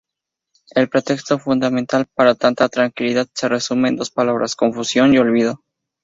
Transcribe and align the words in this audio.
El 0.71 0.89
pretexto 0.89 1.37
fundamental 1.37 2.07
para 2.15 2.33
tanta 2.33 2.67
tranquilidad 2.69 3.27
se 3.35 3.47
resume 3.47 3.89
en 3.89 3.97
dos 3.97 4.09
palabras: 4.09 4.55
confusión 4.55 5.13
y 5.13 5.19
olvido. 5.19 5.61